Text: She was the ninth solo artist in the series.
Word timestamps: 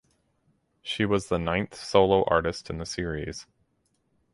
She 0.81 1.05
was 1.05 1.29
the 1.29 1.37
ninth 1.37 1.75
solo 1.75 2.23
artist 2.23 2.71
in 2.71 2.79
the 2.79 2.87
series. 2.87 3.45